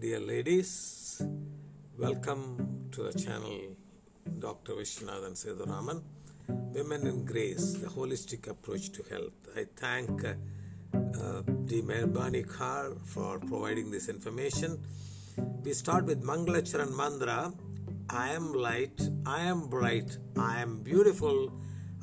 dear 0.00 0.20
ladies. 0.20 1.22
Welcome 1.98 2.88
to 2.92 3.02
the 3.02 3.18
channel 3.18 3.74
Dr. 4.38 4.74
Vishwanathan 4.74 5.34
Seduraman. 5.34 6.02
Women 6.46 7.04
in 7.08 7.24
Grace, 7.24 7.72
the 7.72 7.88
holistic 7.88 8.46
approach 8.48 8.90
to 8.92 9.02
health. 9.10 9.32
I 9.56 9.64
thank 9.74 10.24
uh, 10.24 10.34
uh, 10.94 11.42
the 11.66 11.82
Merbani 11.82 12.46
Kar 12.46 12.92
for 13.06 13.40
providing 13.40 13.90
this 13.90 14.08
information. 14.08 14.78
We 15.64 15.72
start 15.72 16.04
with 16.04 16.22
Mangalacharan 16.22 16.96
Mantra. 16.96 17.52
I 18.08 18.28
am 18.34 18.52
light, 18.52 19.00
I 19.26 19.40
am 19.40 19.66
bright, 19.66 20.16
I 20.36 20.60
am 20.60 20.78
beautiful, 20.84 21.52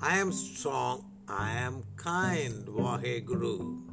I 0.01 0.17
am 0.17 0.33
strong, 0.33 1.05
I 1.29 1.53
am 1.53 1.83
kind. 1.95 2.67
Vahe 2.67 3.23
Guru. 3.23 3.84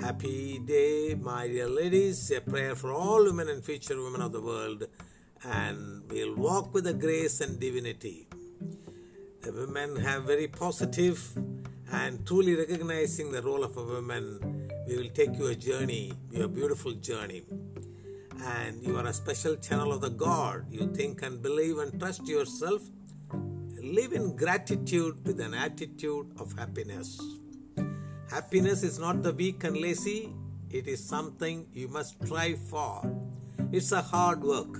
Happy 0.00 0.58
day, 0.58 1.14
my 1.14 1.46
dear 1.46 1.68
ladies. 1.68 2.30
A 2.30 2.40
prayer 2.40 2.74
for 2.74 2.90
all 2.90 3.22
women 3.22 3.50
and 3.50 3.62
future 3.62 4.02
women 4.02 4.22
of 4.22 4.32
the 4.32 4.40
world. 4.40 4.84
And 5.44 6.10
we'll 6.10 6.34
walk 6.36 6.72
with 6.72 6.84
the 6.84 6.94
grace 6.94 7.42
and 7.42 7.60
divinity. 7.60 8.26
The 9.42 9.52
women 9.52 9.96
have 9.96 10.24
very 10.24 10.48
positive 10.48 11.22
and 11.92 12.26
truly 12.26 12.54
recognizing 12.54 13.30
the 13.30 13.42
role 13.42 13.62
of 13.62 13.76
a 13.76 13.84
woman. 13.84 14.70
We 14.88 14.96
will 14.96 15.10
take 15.10 15.38
you 15.38 15.48
a 15.48 15.54
journey, 15.54 16.14
your 16.30 16.48
beautiful 16.48 16.92
journey. 16.92 17.42
And 18.42 18.82
you 18.82 18.96
are 18.96 19.06
a 19.06 19.12
special 19.12 19.56
channel 19.56 19.92
of 19.92 20.00
the 20.00 20.08
God. 20.08 20.64
You 20.70 20.90
think 20.94 21.20
and 21.22 21.42
believe 21.42 21.76
and 21.76 22.00
trust 22.00 22.26
yourself. 22.26 22.80
Live 23.82 24.14
in 24.14 24.34
gratitude 24.34 25.26
with 25.26 25.40
an 25.40 25.52
attitude 25.52 26.32
of 26.38 26.56
happiness. 26.56 27.39
Happiness 28.30 28.84
is 28.84 29.00
not 29.00 29.24
the 29.24 29.32
weak 29.32 29.64
and 29.64 29.76
lazy, 29.76 30.32
it 30.70 30.86
is 30.86 31.02
something 31.04 31.66
you 31.72 31.88
must 31.88 32.14
strive 32.22 32.60
for. 32.60 33.02
It's 33.72 33.90
a 33.90 34.00
hard 34.00 34.44
work. 34.44 34.78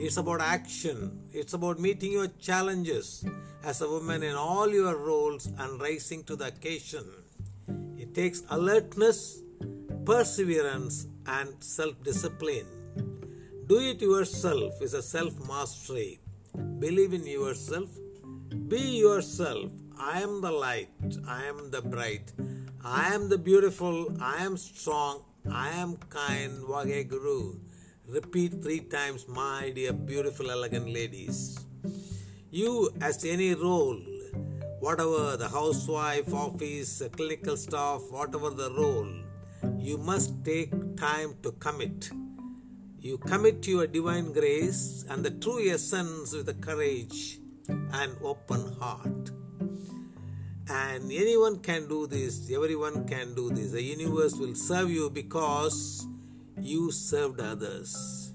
It's 0.00 0.16
about 0.16 0.40
action. 0.40 1.20
It's 1.32 1.54
about 1.54 1.78
meeting 1.78 2.10
your 2.10 2.26
challenges 2.40 3.24
as 3.62 3.82
a 3.82 3.88
woman 3.88 4.24
in 4.24 4.34
all 4.34 4.68
your 4.68 4.96
roles 4.96 5.46
and 5.46 5.80
rising 5.80 6.24
to 6.24 6.34
the 6.34 6.48
occasion. 6.48 7.04
It 7.96 8.16
takes 8.16 8.42
alertness, 8.50 9.42
perseverance, 10.04 11.06
and 11.24 11.54
self 11.60 12.02
discipline. 12.02 12.66
Do 13.68 13.78
it 13.78 14.02
yourself 14.02 14.82
is 14.82 14.94
a 14.94 15.02
self 15.02 15.34
mastery. 15.46 16.18
Believe 16.80 17.12
in 17.12 17.26
yourself. 17.28 17.90
Be 18.66 18.98
yourself. 18.98 19.70
I 19.98 20.20
am 20.20 20.42
the 20.42 20.50
light. 20.50 20.90
I 21.26 21.44
am 21.44 21.70
the 21.70 21.80
bright. 21.80 22.32
I 22.84 23.14
am 23.14 23.30
the 23.30 23.38
beautiful. 23.38 24.14
I 24.20 24.44
am 24.44 24.56
strong. 24.58 25.22
I 25.50 25.70
am 25.70 25.96
kind. 26.10 26.52
Vage 26.68 27.08
Guru. 27.08 27.54
Repeat 28.06 28.62
three 28.62 28.80
times, 28.80 29.26
my 29.26 29.72
dear, 29.74 29.94
beautiful, 29.94 30.50
elegant 30.50 30.92
ladies. 30.92 31.58
You, 32.50 32.90
as 33.00 33.24
any 33.24 33.54
role, 33.54 33.98
whatever 34.80 35.36
the 35.38 35.48
housewife, 35.48 36.32
office, 36.32 37.02
clinical 37.12 37.56
staff, 37.56 38.02
whatever 38.10 38.50
the 38.50 38.70
role, 38.72 39.12
you 39.78 39.96
must 39.96 40.44
take 40.44 40.70
time 40.96 41.36
to 41.42 41.52
commit. 41.52 42.10
You 43.00 43.16
commit 43.18 43.66
your 43.66 43.86
divine 43.86 44.32
grace 44.32 45.06
and 45.08 45.24
the 45.24 45.30
true 45.30 45.66
essence 45.66 46.32
with 46.32 46.46
the 46.46 46.54
courage 46.54 47.40
and 47.68 48.16
open 48.22 48.76
heart. 48.78 49.30
And 50.68 51.12
anyone 51.12 51.60
can 51.60 51.86
do 51.88 52.06
this, 52.06 52.50
everyone 52.50 53.06
can 53.06 53.34
do 53.34 53.50
this. 53.50 53.70
The 53.70 53.82
universe 53.82 54.34
will 54.34 54.54
serve 54.54 54.90
you 54.90 55.10
because 55.10 56.06
you 56.60 56.90
served 56.90 57.40
others. 57.40 58.32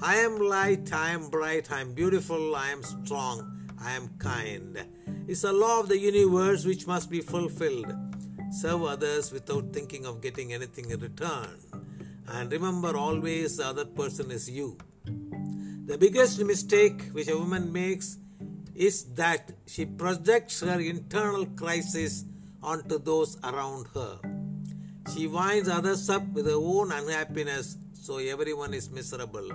I 0.00 0.16
am 0.16 0.38
light, 0.38 0.92
I 0.92 1.10
am 1.10 1.28
bright, 1.28 1.72
I 1.72 1.80
am 1.80 1.92
beautiful, 1.92 2.54
I 2.54 2.70
am 2.70 2.82
strong, 2.82 3.68
I 3.82 3.92
am 3.92 4.10
kind. 4.18 4.86
It's 5.26 5.44
a 5.44 5.52
law 5.52 5.80
of 5.80 5.88
the 5.88 5.98
universe 5.98 6.64
which 6.64 6.86
must 6.86 7.10
be 7.10 7.20
fulfilled. 7.20 7.92
Serve 8.52 8.84
others 8.84 9.32
without 9.32 9.72
thinking 9.72 10.06
of 10.06 10.22
getting 10.22 10.52
anything 10.52 10.90
in 10.90 11.00
return. 11.00 11.58
And 12.28 12.50
remember 12.52 12.96
always 12.96 13.56
the 13.56 13.66
other 13.66 13.84
person 13.84 14.30
is 14.30 14.48
you. 14.48 14.78
The 15.86 15.98
biggest 15.98 16.42
mistake 16.44 17.10
which 17.12 17.28
a 17.28 17.38
woman 17.38 17.72
makes 17.72 18.18
is 18.76 19.04
that 19.14 19.52
she 19.66 19.86
projects 19.86 20.60
her 20.60 20.78
internal 20.78 21.46
crisis 21.46 22.24
onto 22.62 22.98
those 22.98 23.38
around 23.42 23.86
her. 23.94 24.18
She 25.14 25.26
winds 25.26 25.68
others 25.68 26.10
up 26.10 26.26
with 26.34 26.46
her 26.46 26.60
own 26.60 26.92
unhappiness, 26.92 27.78
so 27.94 28.18
everyone 28.18 28.74
is 28.74 28.90
miserable. 28.90 29.48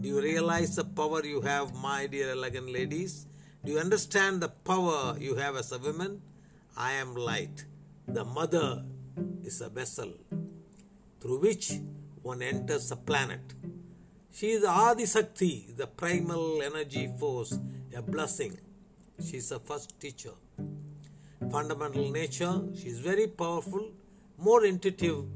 Do 0.00 0.08
you 0.08 0.20
realize 0.20 0.76
the 0.76 0.84
power 0.84 1.24
you 1.24 1.40
have, 1.40 1.74
my 1.74 2.06
dear 2.06 2.32
elegant 2.32 2.70
ladies? 2.70 3.26
Do 3.64 3.72
you 3.72 3.78
understand 3.78 4.42
the 4.42 4.50
power 4.50 5.16
you 5.18 5.36
have 5.36 5.56
as 5.56 5.72
a 5.72 5.78
woman? 5.78 6.20
I 6.76 6.92
am 6.92 7.14
light. 7.14 7.64
The 8.06 8.24
mother 8.24 8.84
is 9.42 9.62
a 9.62 9.70
vessel 9.70 10.12
through 11.20 11.40
which 11.40 11.72
one 12.20 12.42
enters 12.42 12.90
a 12.90 12.96
planet. 12.96 13.54
She 14.36 14.50
is 14.50 14.64
Adi 14.64 15.06
Sakti, 15.06 15.68
the 15.76 15.86
primal 15.86 16.60
energy 16.60 17.08
force, 17.20 17.56
a 17.96 18.02
blessing. 18.02 18.58
She 19.24 19.36
is 19.36 19.50
the 19.50 19.60
first 19.60 20.00
teacher. 20.00 20.32
Fundamental 21.52 22.10
nature, 22.10 22.62
she 22.74 22.88
is 22.88 22.98
very 22.98 23.28
powerful, 23.28 23.92
more 24.36 24.64
intuitive, 24.64 25.26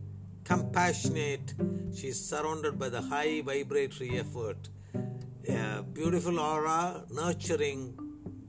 compassionate. 0.42 1.54
She 1.94 2.08
is 2.08 2.28
surrounded 2.28 2.76
by 2.76 2.88
the 2.88 3.00
high 3.00 3.40
vibratory 3.40 4.18
effort. 4.18 4.68
A 5.48 5.84
beautiful 5.84 6.40
aura, 6.40 7.04
nurturing, 7.08 7.96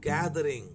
gathering, 0.02 0.74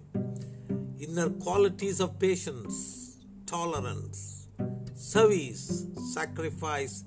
inner 1.01 1.29
qualities 1.31 1.99
of 1.99 2.17
patience, 2.17 3.17
tolerance, 3.45 4.47
service, 4.95 5.85
sacrifice, 6.13 7.03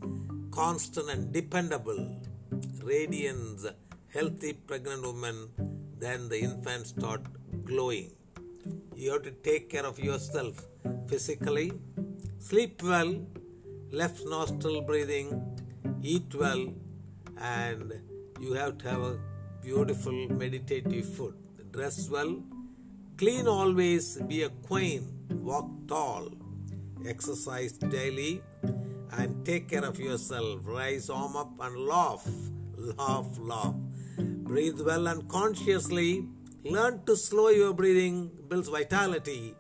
constant 0.51 1.09
and 1.09 1.33
dependable, 1.33 2.21
radiance, 2.89 3.67
healthy 4.15 4.53
pregnant 4.55 5.03
woman, 5.03 5.37
then 5.99 6.29
the 6.31 6.39
infant 6.41 6.87
start 6.87 7.21
glowing. 7.65 8.11
You 8.97 9.13
have 9.13 9.23
to 9.23 9.31
take 9.31 9.69
care 9.69 9.85
of 9.85 9.99
yourself 9.99 10.67
physically, 11.07 11.73
sleep 12.39 12.83
well, 12.83 13.13
left 13.91 14.25
nostril 14.25 14.81
breathing, 14.81 15.29
eat 16.03 16.35
well, 16.35 16.73
and 17.39 17.93
you 18.41 18.55
have 18.55 18.79
to 18.79 18.89
have 18.89 19.03
a 19.03 19.19
beautiful 19.63 20.29
meditative 20.31 21.15
food. 21.15 21.35
Dress 21.71 22.09
well, 22.09 22.43
clean 23.19 23.47
always, 23.47 24.17
be 24.23 24.43
a 24.45 24.49
queen, 24.49 25.03
walk 25.31 25.69
tall, 25.87 26.31
exercise 27.07 27.73
daily, 27.73 28.43
and 29.19 29.45
take 29.45 29.69
care 29.69 29.85
of 29.85 29.99
yourself. 29.99 30.61
Rise, 30.65 31.11
arm 31.11 31.37
up, 31.37 31.53
and 31.61 31.77
laugh, 31.77 32.27
laugh, 32.79 33.27
laugh. 33.39 33.75
Breathe 34.19 34.81
well 34.81 35.07
and 35.09 35.29
consciously. 35.29 36.27
Learn 36.65 37.05
to 37.07 37.17
slow 37.17 37.49
your 37.49 37.73
breathing, 37.73 38.31
builds 38.49 38.69
vitality, 38.69 39.55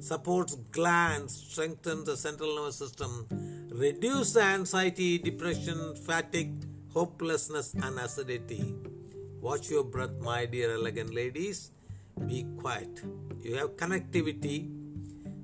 supports 0.00 0.54
glands, 0.70 1.34
strengthens 1.48 2.04
the 2.04 2.16
central 2.16 2.56
nervous 2.56 2.76
system, 2.76 3.26
reduce 3.70 4.34
the 4.34 4.42
anxiety, 4.42 5.18
depression, 5.18 5.94
fatigue, 5.96 6.66
hopelessness, 6.92 7.74
and 7.82 7.98
acidity. 7.98 8.76
Watch 9.40 9.70
your 9.70 9.84
breath, 9.84 10.18
my 10.20 10.44
dear 10.46 10.74
elegant 10.74 11.14
ladies. 11.14 11.70
Be 12.26 12.46
quiet. 12.58 13.02
You 13.40 13.56
have 13.56 13.76
connectivity, 13.76 14.70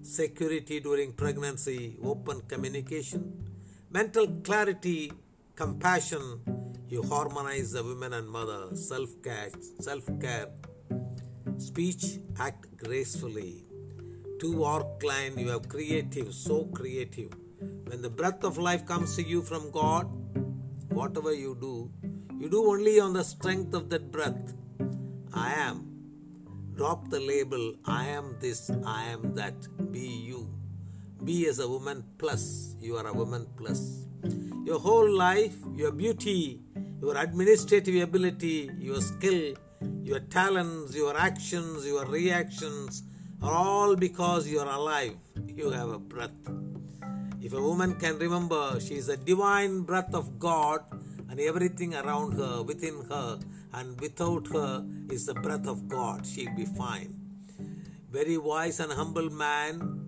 security 0.03 0.79
during 0.81 1.13
pregnancy, 1.13 1.97
open 2.05 2.43
communication, 2.43 3.49
mental 3.91 4.27
clarity, 4.45 5.13
compassion. 5.57 6.41
You 6.91 7.03
harmonize 7.03 7.73
the 7.73 7.85
women 7.85 8.15
and 8.15 8.27
mother, 8.27 8.75
self 8.75 9.11
care, 9.23 9.51
self 9.79 10.07
care, 10.21 10.49
speech, 11.59 12.19
act 12.41 12.79
gracefully. 12.79 13.67
To 14.41 14.65
arc 14.65 14.99
client, 14.99 15.37
you 15.39 15.51
are 15.51 15.61
creative, 15.61 16.33
so 16.33 16.65
creative. 16.67 17.31
When 17.89 18.01
the 18.01 18.09
breath 18.09 18.43
of 18.43 18.57
life 18.57 18.87
comes 18.87 19.17
to 19.17 19.23
you 19.23 19.43
from 19.43 19.71
God, 19.71 20.07
whatever 20.89 21.35
you 21.35 21.59
do, 21.61 21.91
you 22.39 22.49
do 22.49 22.65
only 22.71 22.99
on 23.01 23.13
the 23.13 23.25
strength 23.25 23.75
of 23.75 23.91
that 23.91 24.11
breath. 24.11 24.55
I 25.35 25.53
am. 25.53 25.85
Drop 26.75 27.11
the 27.11 27.21
label, 27.21 27.75
I 27.85 28.07
am 28.07 28.37
this, 28.41 28.71
I 28.87 29.05
am 29.11 29.35
that. 29.35 29.93
Be 29.93 30.07
you. 30.31 30.49
Be 31.23 31.49
as 31.49 31.59
a 31.59 31.69
woman 31.69 32.05
plus. 32.17 32.77
You 32.81 32.97
are 32.97 33.07
a 33.07 33.13
woman 33.13 33.47
plus. 33.59 34.07
Your 34.65 34.79
whole 34.79 35.11
life, 35.11 35.57
your 35.75 35.93
beauty, 35.93 36.61
your 37.01 37.17
administrative 37.17 38.03
ability, 38.03 38.71
your 38.79 39.01
skill, 39.01 39.55
your 40.03 40.21
talents, 40.21 40.95
your 40.97 41.17
actions, 41.17 41.87
your 41.87 42.05
reactions 42.07 43.03
are 43.43 43.53
all 43.53 43.95
because 43.95 44.49
you 44.49 44.59
are 44.59 44.69
alive. 44.69 45.15
You 45.47 45.71
have 45.71 45.91
a 45.91 45.99
breath. 45.99 46.31
If 47.41 47.53
a 47.53 47.63
woman 47.63 47.95
can 47.95 48.19
remember 48.19 48.81
she 48.81 48.95
is 48.95 49.09
a 49.09 49.17
divine 49.17 49.83
breath 49.83 50.13
of 50.13 50.39
God 50.39 50.81
and 51.29 51.39
everything 51.39 51.95
around 51.95 52.33
her, 52.33 52.63
within 52.63 53.05
her, 53.09 53.39
and 53.75 54.01
without 54.01 54.49
her 54.49 54.85
is 55.11 55.27
the 55.27 55.35
breath 55.35 55.67
of 55.69 55.89
God. 55.89 56.27
She'll 56.27 56.55
be 56.57 56.65
fine. 56.65 57.15
Very 58.11 58.39
wise 58.39 58.81
and 58.81 58.91
humble 58.91 59.31
man. 59.31 60.07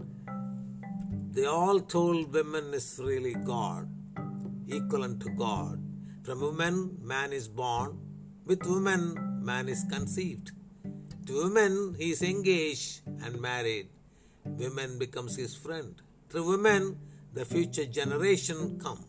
They 1.31 1.45
all 1.45 1.79
told 1.79 2.33
women 2.33 2.75
is 2.75 2.99
really 3.01 3.35
God, 3.35 3.89
equivalent 4.67 5.21
to 5.21 5.31
God. 5.31 5.90
From 6.23 6.41
woman, 6.41 6.99
man 7.01 7.33
is 7.33 7.49
born. 7.49 7.99
With 8.45 8.67
woman, 8.67 9.41
man 9.43 9.71
is 9.71 9.85
conceived. 9.91 10.53
To 11.27 11.45
woman, 11.45 11.95
he 11.97 12.11
is 12.11 12.23
engaged 12.23 13.01
and 13.23 13.41
married. 13.41 13.89
Woman 14.45 14.99
becomes 14.99 15.37
his 15.37 15.57
friend. 15.57 15.95
Through 16.29 16.45
woman, 16.45 16.99
the 17.33 17.47
future 17.47 17.87
generation 17.87 18.79
come. 18.79 19.05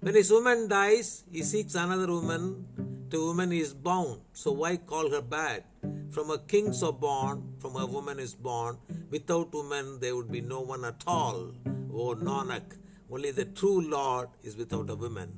When 0.00 0.14
his 0.14 0.30
woman 0.30 0.68
dies, 0.68 1.24
he 1.30 1.42
seeks 1.42 1.74
another 1.74 2.10
woman. 2.10 3.08
To 3.10 3.26
woman 3.26 3.50
he 3.50 3.60
is 3.60 3.74
bound. 3.74 4.20
So 4.32 4.52
why 4.52 4.78
call 4.78 5.10
her 5.10 5.22
bad? 5.22 5.64
From 6.10 6.30
a 6.30 6.38
king 6.38 6.72
so 6.72 6.92
born, 6.92 7.54
from 7.58 7.76
a 7.76 7.84
woman 7.84 8.18
is 8.18 8.34
born. 8.34 8.78
Without 9.10 9.52
woman 9.52 10.00
there 10.00 10.16
would 10.16 10.32
be 10.32 10.40
no 10.40 10.60
one 10.60 10.84
at 10.84 11.04
all. 11.06 11.52
O 11.92 12.14
Nanak, 12.14 12.76
only 13.10 13.32
the 13.32 13.44
true 13.44 13.80
Lord 13.80 14.28
is 14.42 14.56
without 14.56 14.88
a 14.88 14.94
woman. 14.94 15.36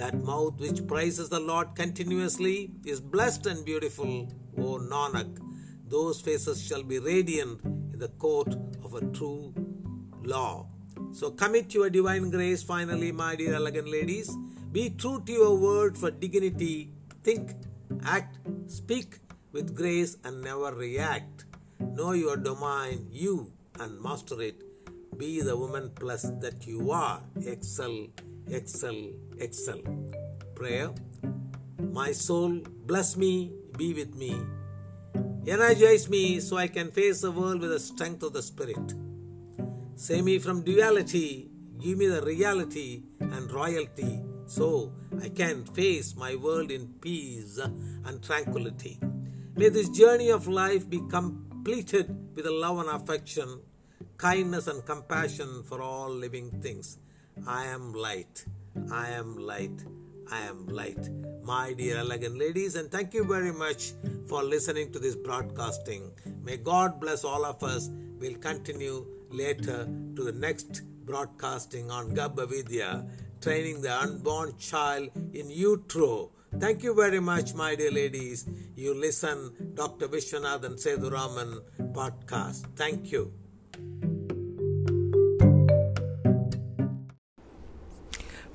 That 0.00 0.22
mouth 0.24 0.58
which 0.58 0.86
praises 0.86 1.28
the 1.28 1.40
Lord 1.40 1.74
continuously 1.74 2.70
is 2.86 3.02
blessed 3.02 3.44
and 3.44 3.62
beautiful. 3.66 4.32
O 4.56 4.78
Nanak, 4.78 5.38
those 5.86 6.22
faces 6.22 6.62
shall 6.66 6.82
be 6.82 6.98
radiant 6.98 7.62
in 7.92 7.98
the 7.98 8.08
court 8.08 8.54
of 8.82 8.94
a 8.94 9.02
true 9.18 9.52
law. 10.22 10.68
So 11.12 11.30
commit 11.30 11.74
your 11.74 11.90
divine 11.90 12.30
grace 12.30 12.62
finally, 12.62 13.12
my 13.12 13.36
dear 13.36 13.52
elegant 13.52 13.90
ladies. 13.90 14.34
Be 14.72 14.88
true 14.88 15.20
to 15.26 15.32
your 15.32 15.58
word 15.58 15.98
for 15.98 16.10
dignity. 16.10 16.92
Think, 17.22 17.56
act, 18.02 18.38
speak 18.68 19.18
with 19.52 19.76
grace 19.76 20.16
and 20.24 20.40
never 20.40 20.74
react. 20.74 21.44
Know 21.78 22.12
your 22.12 22.38
domain, 22.38 23.06
you, 23.10 23.52
and 23.78 24.00
master 24.00 24.40
it. 24.40 24.62
Be 25.18 25.42
the 25.42 25.58
woman 25.58 25.90
plus 25.94 26.22
that 26.40 26.66
you 26.66 26.90
are. 26.90 27.22
Excel, 27.44 28.06
excel, 28.50 29.10
excel. 29.38 29.80
Prayer. 30.54 30.90
My 31.78 32.12
soul, 32.12 32.60
bless 32.86 33.16
me, 33.16 33.52
be 33.76 33.94
with 33.94 34.14
me. 34.14 34.40
Energize 35.46 36.08
me 36.08 36.40
so 36.40 36.56
I 36.56 36.68
can 36.68 36.90
face 36.90 37.22
the 37.22 37.30
world 37.30 37.60
with 37.60 37.70
the 37.70 37.80
strength 37.80 38.22
of 38.22 38.32
the 38.32 38.42
Spirit. 38.42 38.94
Save 39.96 40.24
me 40.24 40.38
from 40.38 40.62
duality, 40.62 41.50
give 41.78 41.98
me 41.98 42.06
the 42.06 42.22
reality 42.22 43.02
and 43.20 43.50
royalty 43.50 44.22
so 44.46 44.92
I 45.22 45.28
can 45.28 45.64
face 45.64 46.16
my 46.16 46.34
world 46.34 46.70
in 46.70 46.88
peace 47.00 47.58
and 47.58 48.22
tranquility. 48.22 48.98
May 49.56 49.68
this 49.68 49.88
journey 49.88 50.30
of 50.30 50.48
life 50.48 50.88
be 50.88 51.00
completed 51.08 52.34
with 52.34 52.46
love 52.46 52.78
and 52.78 52.88
affection, 52.88 53.60
kindness 54.16 54.66
and 54.66 54.84
compassion 54.84 55.62
for 55.64 55.80
all 55.80 56.10
living 56.10 56.50
things. 56.60 56.98
I 57.46 57.66
am 57.66 57.92
light. 57.92 58.44
I 58.92 59.08
am 59.10 59.36
light. 59.36 59.84
I 60.30 60.40
am 60.40 60.66
light. 60.66 61.08
My 61.42 61.72
dear 61.72 61.98
elegant 61.98 62.38
ladies, 62.38 62.76
and 62.76 62.90
thank 62.90 63.14
you 63.14 63.24
very 63.24 63.52
much 63.52 63.92
for 64.28 64.42
listening 64.42 64.92
to 64.92 64.98
this 64.98 65.16
broadcasting. 65.16 66.12
May 66.42 66.56
God 66.56 67.00
bless 67.00 67.24
all 67.24 67.44
of 67.44 67.62
us. 67.62 67.90
We'll 68.18 68.38
continue 68.38 69.06
later 69.30 69.88
to 70.16 70.22
the 70.22 70.32
next 70.32 70.82
broadcasting 71.04 71.90
on 71.90 72.14
Garbha 72.14 72.48
Vidya, 72.48 73.06
training 73.40 73.80
the 73.80 73.96
unborn 73.96 74.56
child 74.58 75.10
in 75.32 75.50
utero. 75.50 76.30
Thank 76.58 76.82
you 76.82 76.94
very 76.94 77.20
much, 77.20 77.54
my 77.54 77.74
dear 77.74 77.90
ladies. 77.90 78.48
You 78.76 78.94
listen 78.94 79.72
Dr. 79.74 80.08
Vishwanathan 80.08 80.78
Seduraman 80.84 81.60
podcast. 81.92 82.66
Thank 82.76 83.10
you. 83.10 83.32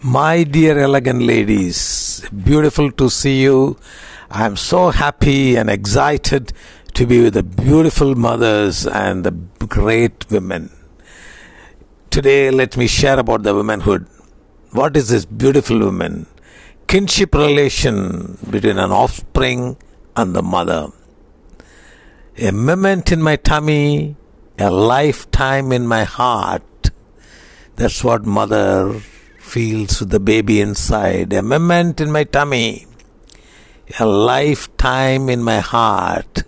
My 0.06 0.44
dear 0.44 0.78
elegant 0.78 1.24
ladies, 1.24 2.24
beautiful 2.30 2.92
to 2.92 3.10
see 3.10 3.42
you. 3.42 3.76
I 4.30 4.46
am 4.46 4.56
so 4.56 4.92
happy 4.92 5.56
and 5.56 5.68
excited 5.68 6.54
to 6.94 7.08
be 7.08 7.24
with 7.24 7.34
the 7.34 7.42
beautiful 7.42 8.14
mothers 8.14 8.86
and 8.86 9.24
the 9.24 9.32
great 9.66 10.30
women. 10.30 10.70
Today, 12.12 12.52
let 12.52 12.78
me 12.78 12.86
share 12.86 13.18
about 13.18 13.42
the 13.42 13.56
womanhood. 13.56 14.06
What 14.74 14.96
is 14.96 15.10
this 15.10 15.26
beautiful 15.26 15.80
woman? 15.80 16.28
Kinship 16.86 17.34
relation 17.34 18.38
between 18.48 18.78
an 18.78 18.92
offspring 18.92 19.76
and 20.16 20.36
the 20.36 20.44
mother. 20.44 20.90
A 22.38 22.52
moment 22.52 23.12
in 23.12 23.24
my 23.24 23.38
tummy, 23.38 24.18
a 24.60 24.70
lifetime 24.70 25.72
in 25.72 25.88
my 25.88 26.04
heart. 26.04 26.92
That's 27.76 28.04
what 28.04 28.24
mother 28.24 29.02
feels 29.56 30.02
with 30.02 30.10
the 30.10 30.20
baby 30.20 30.60
inside. 30.60 31.32
A 31.32 31.42
moment 31.42 32.02
in 32.02 32.12
my 32.12 32.26
tummy, 32.26 32.86
a 34.00 34.06
lifetime 34.06 35.30
in 35.30 35.42
my 35.42 35.60
heart. 35.60 36.44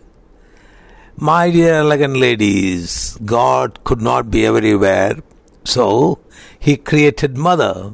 My 1.15 1.49
dear 1.49 1.75
elegant 1.75 2.17
ladies, 2.17 3.17
God 3.23 3.81
could 3.85 4.01
not 4.01 4.29
be 4.29 4.45
everywhere, 4.45 5.15
so 5.63 6.19
He 6.59 6.75
created 6.75 7.37
mother. 7.37 7.93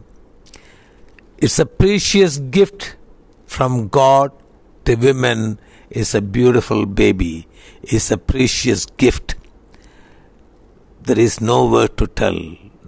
It's 1.38 1.60
a 1.60 1.68
precious 1.68 2.40
gift 2.40 2.96
from 3.46 3.90
God 3.90 4.32
to 4.86 4.96
women. 4.96 5.60
Is 5.92 6.16
a 6.16 6.22
beautiful 6.22 6.88
baby. 6.88 7.48
It's 7.84 8.10
a 8.10 8.18
precious 8.18 8.88
gift. 9.04 9.36
There 11.04 11.20
is 11.20 11.40
no 11.40 11.68
word 11.68 11.98
to 11.98 12.08
tell. 12.08 12.40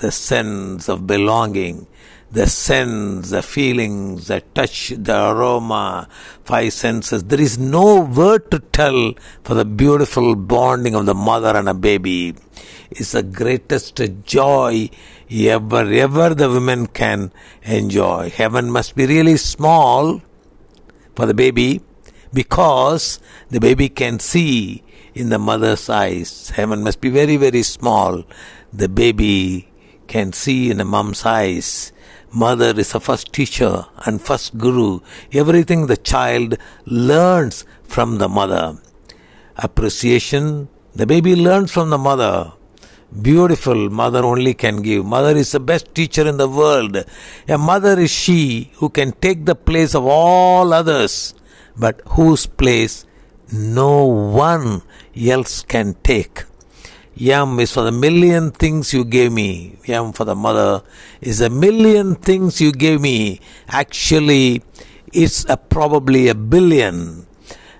The 0.03 0.11
sense 0.11 0.89
of 0.89 1.05
belonging, 1.05 1.85
the 2.31 2.47
sense, 2.47 3.29
the 3.29 3.41
feelings, 3.41 4.27
the 4.27 4.41
touch, 4.53 4.89
the 4.89 5.29
aroma, 5.31 6.07
five 6.43 6.73
senses. 6.73 7.23
There 7.23 7.39
is 7.39 7.57
no 7.57 8.01
word 8.01 8.51
to 8.51 8.59
tell 8.59 9.13
for 9.43 9.53
the 9.53 9.65
beautiful 9.65 10.35
bonding 10.35 10.95
of 10.95 11.05
the 11.05 11.13
mother 11.13 11.55
and 11.55 11.69
a 11.69 11.73
baby. 11.73 12.35
It's 12.91 13.11
the 13.11 13.23
greatest 13.23 14.01
joy 14.23 14.89
ever, 15.31 15.91
ever 15.91 16.33
the 16.33 16.49
women 16.49 16.87
can 16.87 17.31
enjoy. 17.63 18.29
Heaven 18.29 18.69
must 18.69 18.95
be 18.95 19.05
really 19.05 19.37
small 19.37 20.21
for 21.15 21.25
the 21.25 21.33
baby 21.33 21.81
because 22.33 23.19
the 23.49 23.59
baby 23.59 23.89
can 23.89 24.19
see 24.19 24.83
in 25.13 25.29
the 25.29 25.39
mother's 25.39 25.89
eyes. 25.89 26.49
Heaven 26.49 26.83
must 26.83 26.99
be 26.99 27.09
very, 27.09 27.37
very 27.37 27.63
small. 27.63 28.23
The 28.73 28.89
baby 28.89 29.71
can 30.07 30.33
see 30.33 30.69
in 30.69 30.79
a 30.81 30.85
mom's 30.85 31.25
eyes. 31.25 31.93
Mother 32.35 32.77
is 32.77 32.91
the 32.91 32.99
first 32.99 33.31
teacher 33.31 33.85
and 34.05 34.21
first 34.21 34.57
guru. 34.57 34.99
Everything 35.31 35.87
the 35.87 35.95
child 35.95 36.57
learns 36.85 37.63
from 37.85 38.17
the 38.17 38.27
mother. 38.27 38.77
Appreciation, 39.55 40.67
the 40.93 41.07
baby 41.07 41.33
learns 41.33 41.71
from 41.71 41.91
the 41.91 41.97
mother. 41.97 42.51
Beautiful 43.21 43.89
mother 43.89 44.25
only 44.25 44.53
can 44.53 44.81
give. 44.81 45.05
Mother 45.05 45.33
is 45.37 45.53
the 45.53 45.61
best 45.61 45.95
teacher 45.95 46.27
in 46.27 46.35
the 46.35 46.49
world. 46.49 47.05
A 47.47 47.57
mother 47.57 47.97
is 47.97 48.11
she 48.11 48.69
who 48.79 48.89
can 48.89 49.13
take 49.13 49.45
the 49.45 49.55
place 49.55 49.95
of 49.95 50.05
all 50.05 50.73
others, 50.73 51.33
but 51.77 52.01
whose 52.17 52.47
place 52.47 53.05
no 53.53 54.03
one 54.03 54.81
else 55.15 55.63
can 55.63 55.95
take. 56.03 56.43
Yam 57.17 57.61
is 57.61 57.71
for 57.71 57.83
the 57.83 57.93
million 57.93 58.51
things 58.51 58.93
you 58.93 59.05
gave 59.05 59.31
me. 59.31 59.77
Yam 59.85 60.11
for 60.11 60.25
the 60.25 60.35
mother 60.35 60.83
is 61.21 61.39
a 61.39 61.49
million 61.49 62.13
things 62.15 62.59
you 62.59 62.73
gave 62.73 62.99
me. 62.99 63.39
Actually, 63.69 64.61
it's 65.13 65.45
a, 65.47 65.55
probably 65.55 66.27
a 66.27 66.35
billion. 66.35 67.25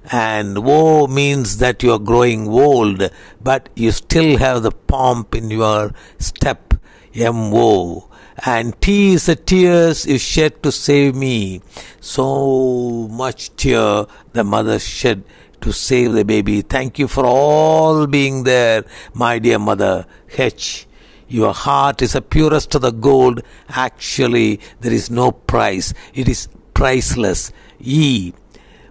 And 0.09 0.63
woe 0.63 1.07
means 1.07 1.57
that 1.57 1.83
you 1.83 1.91
are 1.91 1.99
growing 1.99 2.47
old, 2.47 3.09
but 3.43 3.67
you 3.75 3.91
still 3.91 4.37
have 4.37 4.63
the 4.63 4.71
pomp 4.71 5.35
in 5.35 5.51
your 5.51 5.91
step. 6.17 6.73
Woe. 7.13 8.09
And 8.45 8.79
T 8.81 9.13
is 9.13 9.25
the 9.25 9.35
tears 9.35 10.05
you 10.05 10.17
shed 10.17 10.61
to 10.63 10.71
save 10.71 11.15
me. 11.15 11.61
So 11.99 13.07
much 13.09 13.55
tear 13.55 14.05
the 14.33 14.43
mother 14.43 14.79
shed 14.79 15.23
to 15.65 15.73
save 15.73 16.11
the 16.13 16.23
baby. 16.23 16.61
Thank 16.61 16.99
you 16.99 17.07
for 17.07 17.25
all 17.25 18.05
being 18.05 18.43
there, 18.43 18.85
my 19.15 19.39
dear 19.39 19.57
mother. 19.57 20.05
H. 20.37 20.85
Your 21.27 21.55
heart 21.55 22.03
is 22.03 22.13
the 22.13 22.21
purest 22.21 22.75
of 22.75 22.83
the 22.83 22.91
gold. 22.91 23.41
Actually, 23.67 24.59
there 24.81 24.93
is 24.93 25.09
no 25.09 25.31
price. 25.31 25.91
It 26.13 26.29
is 26.29 26.49
priceless. 26.75 27.51
E. 27.79 28.31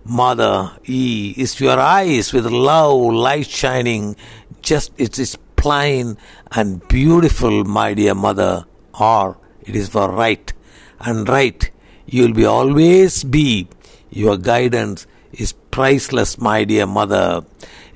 Mother, 0.05 0.77
E 0.85 1.35
is 1.37 1.61
your 1.61 1.79
eyes 1.79 2.33
with 2.33 2.47
love, 2.47 3.15
light 3.15 3.47
shining. 3.47 4.17
Just 4.61 4.91
it 4.99 5.17
is 5.21 5.39
plain 5.55 6.19
and 6.51 6.87
beautiful, 6.89 7.63
my 7.63 7.95
dear 7.95 8.17
mother. 8.17 8.67
Or 8.99 9.39
it 9.63 9.77
is 9.77 9.89
for 9.89 10.11
right 10.11 10.53
and 10.99 11.29
right. 11.29 11.71
You 12.05 12.25
will 12.25 12.35
be 12.35 12.45
always 12.45 13.23
be. 13.23 13.69
Your 14.11 14.37
guidance 14.37 15.07
priceless, 15.75 16.39
my 16.39 16.63
dear 16.63 16.87
mother. 16.87 17.45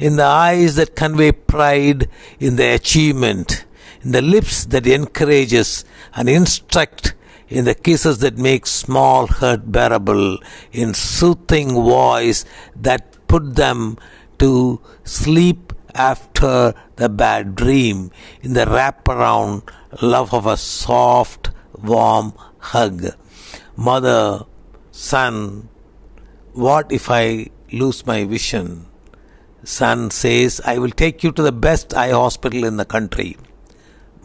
In 0.01 0.17
the 0.17 0.25
eyes 0.25 0.75
that 0.75 0.97
convey 0.97 1.31
pride 1.31 2.09
in 2.41 2.57
the 2.57 2.75
achievement, 2.75 3.67
in 4.03 4.11
the 4.11 4.21
lips 4.21 4.65
that 4.65 4.85
encourages 4.85 5.85
and 6.13 6.29
instruct, 6.29 7.15
in 7.47 7.67
the 7.67 7.77
kisses 7.77 8.19
that 8.19 8.37
make 8.37 8.67
small 8.67 9.29
hurt 9.29 9.71
bearable, 9.71 10.39
in 10.73 10.93
soothing 10.93 11.71
voice 11.71 12.45
that 12.75 13.17
put 13.29 13.55
them 13.55 13.97
to 14.41 14.81
sleep 15.05 15.73
after 15.95 16.75
the 16.97 17.09
bad 17.09 17.55
dream, 17.55 18.11
in 18.43 18.55
the 18.55 18.67
wraparound 18.67 19.63
love 20.03 20.35
of 20.35 20.47
a 20.47 20.57
soft, 20.57 21.51
warm 21.81 22.33
hug. 22.59 23.07
Mother, 23.77 24.47
son, 24.91 25.69
what 26.55 26.91
if 26.91 27.09
I 27.09 27.51
lose 27.73 28.07
my 28.07 28.25
vision? 28.25 28.87
Son 29.65 30.11
says, 30.11 30.61
I 30.65 30.79
will 30.79 30.91
take 30.91 31.23
you 31.23 31.33
to 31.33 31.43
the 31.43 31.53
best 31.53 31.95
eye 31.95 32.11
hospital 32.11 32.65
in 32.65 32.77
the 32.77 32.85
country. 32.85 33.37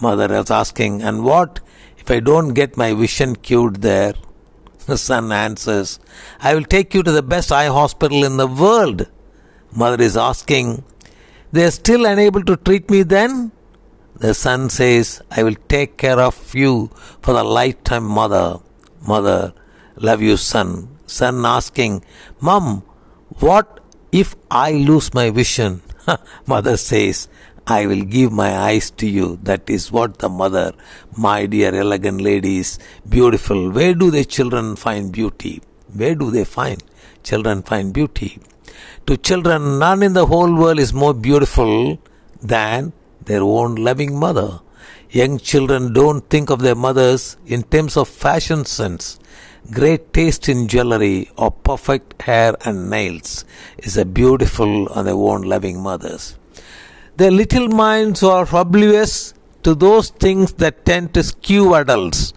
Mother 0.01 0.33
is 0.33 0.51
asking, 0.51 1.01
and 1.01 1.23
what 1.23 1.59
if 1.97 2.09
I 2.11 2.19
don't 2.19 2.53
get 2.53 2.77
my 2.77 2.93
vision 2.93 3.35
cured 3.35 3.81
there? 3.81 4.13
The 4.85 4.97
son 4.97 5.31
answers, 5.31 5.99
I 6.41 6.53
will 6.55 6.65
take 6.65 6.93
you 6.93 7.03
to 7.03 7.11
the 7.11 7.23
best 7.23 7.51
eye 7.51 7.67
hospital 7.67 8.23
in 8.23 8.37
the 8.37 8.47
world. 8.47 9.07
Mother 9.71 10.03
is 10.03 10.17
asking, 10.17 10.83
They 11.51 11.65
are 11.65 11.71
still 11.71 12.05
unable 12.05 12.43
to 12.43 12.57
treat 12.57 12.89
me 12.91 13.03
then? 13.03 13.51
The 14.15 14.33
son 14.33 14.69
says, 14.69 15.21
I 15.31 15.43
will 15.43 15.55
take 15.67 15.97
care 15.97 16.19
of 16.19 16.53
you 16.53 16.91
for 17.21 17.33
the 17.33 17.43
lifetime, 17.43 18.03
mother. 18.05 18.59
Mother, 19.07 19.53
love 19.95 20.21
you, 20.21 20.37
son. 20.37 20.97
Son 21.07 21.45
asking, 21.45 22.03
Mom, 22.39 22.83
what 23.39 23.79
if 24.11 24.35
I 24.51 24.71
lose 24.71 25.13
my 25.13 25.29
vision? 25.29 25.81
mother 26.45 26.77
says, 26.77 27.27
I 27.65 27.85
will 27.85 28.03
give 28.03 28.31
my 28.31 28.55
eyes 28.55 28.91
to 28.91 29.07
you. 29.07 29.39
That 29.43 29.69
is 29.69 29.91
what 29.91 30.19
the 30.19 30.29
mother, 30.29 30.73
my 31.17 31.45
dear 31.45 31.73
elegant 31.73 32.21
ladies, 32.21 32.77
beautiful. 33.07 33.71
Where 33.71 33.93
do 33.93 34.11
the 34.11 34.25
children 34.25 34.75
find 34.75 35.11
beauty? 35.11 35.61
Where 35.93 36.15
do 36.15 36.29
they 36.29 36.43
find? 36.43 36.83
Children 37.23 37.63
find 37.63 37.93
beauty. 37.93 38.39
To 39.07 39.15
children, 39.15 39.79
none 39.79 40.03
in 40.03 40.13
the 40.13 40.25
whole 40.25 40.53
world 40.53 40.79
is 40.79 40.93
more 40.93 41.13
beautiful 41.13 41.99
than 42.41 42.91
their 43.21 43.41
own 43.41 43.75
loving 43.75 44.19
mother. 44.19 44.59
Young 45.09 45.37
children 45.37 45.93
don't 45.93 46.27
think 46.29 46.49
of 46.49 46.59
their 46.59 46.75
mothers 46.75 47.37
in 47.45 47.63
terms 47.63 47.95
of 47.95 48.09
fashion 48.09 48.65
sense. 48.65 49.19
Great 49.71 50.11
taste 50.11 50.49
in 50.49 50.67
jewelry 50.67 51.29
or 51.37 51.49
perfect 51.49 52.21
hair 52.23 52.53
and 52.65 52.89
nails 52.89 53.45
is 53.77 53.95
a 53.95 54.03
beautiful 54.03 54.89
on 54.89 55.05
their 55.05 55.13
own 55.13 55.43
loving 55.43 55.81
mothers. 55.81 56.37
Their 57.15 57.31
little 57.31 57.69
minds 57.69 58.23
are 58.23 58.45
oblivious 58.53 59.33
to 59.63 59.73
those 59.73 60.09
things 60.09 60.51
that 60.53 60.83
tend 60.83 61.13
to 61.13 61.23
skew 61.23 61.75
adults, 61.75 62.33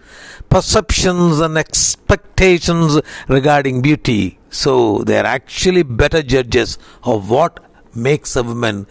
perceptions 0.49 1.40
and 1.40 1.59
expectations 1.59 3.00
regarding 3.26 3.83
beauty. 3.83 4.38
So 4.50 4.99
they 4.99 5.18
are 5.18 5.26
actually 5.26 5.83
better 5.83 6.23
judges 6.23 6.78
of 7.02 7.28
what 7.28 7.59
makes 7.92 8.37
a 8.37 8.45
woman 8.45 8.87